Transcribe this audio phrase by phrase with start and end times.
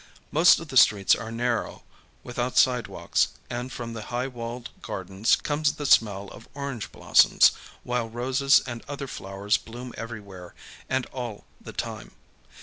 [0.31, 1.83] Most of the streets are narrow,
[2.23, 7.51] without sidewalks, and from the high walled gardens comes the smell of orange blossoms,
[7.83, 10.55] while roses and other flowers bloom everywhere
[10.89, 12.13] and all the time.